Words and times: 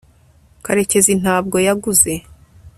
karekezi 0.65 1.13
ntabwo 1.21 1.57
yaguze 1.67 2.13